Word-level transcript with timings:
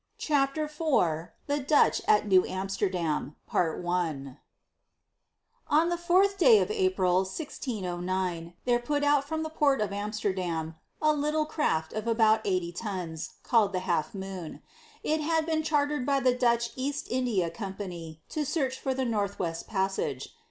CHAPTER 0.17 0.63
IV 0.63 1.29
THE 1.45 1.59
DUTCH 1.59 2.01
AT 2.07 2.27
NEW 2.27 2.43
AMSTERDAM 2.47 3.35
On 3.67 4.39
the 5.89 5.95
fourth 5.97 6.39
day 6.39 6.59
of 6.59 6.71
April, 6.71 7.17
1609, 7.17 8.55
there 8.65 8.79
put 8.79 9.03
out 9.03 9.25
from 9.27 9.43
the 9.43 9.51
port 9.51 9.79
of 9.79 9.93
Amsterdam 9.93 10.73
a 11.03 11.13
little 11.13 11.45
craft 11.45 11.93
of 11.93 12.07
about 12.07 12.41
eighty 12.45 12.71
tons, 12.71 13.35
called 13.43 13.73
the 13.73 13.81
Half 13.81 14.15
Moon. 14.15 14.63
It 15.03 15.21
had 15.21 15.45
been 15.45 15.61
chartered 15.61 16.03
by 16.07 16.19
the 16.19 16.33
Dutch 16.33 16.71
East 16.75 17.05
India 17.11 17.51
Company 17.51 18.23
to 18.29 18.43
search 18.43 18.79
for 18.79 18.95
the 18.95 19.05
Northwest 19.05 19.67
Passage. 19.67 20.29